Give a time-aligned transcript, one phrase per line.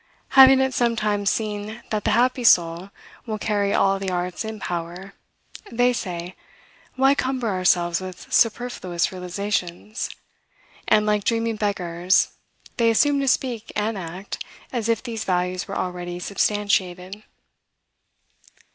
[0.29, 2.89] Having at some time seen that the happy soul
[3.27, 5.13] will carry all the arts in power,
[5.71, 6.35] they say,
[6.95, 10.09] Why cumber ourselves with superfluous realizations?
[10.87, 12.29] and, like dreaming beggars,
[12.77, 14.43] they assume to speak and act
[14.73, 17.21] as if these values were already substantiated.